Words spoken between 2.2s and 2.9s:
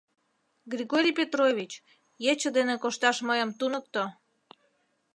ече дене